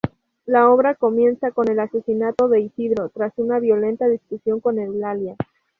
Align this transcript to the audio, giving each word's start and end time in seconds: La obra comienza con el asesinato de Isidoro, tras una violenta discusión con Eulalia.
La 0.47 0.67
obra 0.71 0.95
comienza 0.95 1.51
con 1.51 1.69
el 1.69 1.79
asesinato 1.79 2.47
de 2.47 2.61
Isidoro, 2.61 3.09
tras 3.09 3.33
una 3.37 3.59
violenta 3.59 4.07
discusión 4.07 4.59
con 4.59 4.79
Eulalia. 4.79 5.35